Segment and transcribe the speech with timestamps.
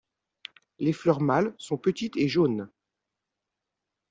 [0.79, 2.71] Les fleurs mâles sont petites et jaunes.